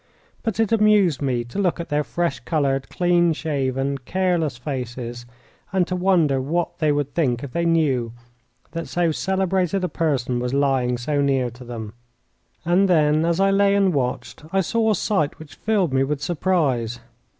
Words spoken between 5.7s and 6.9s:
and to wonder what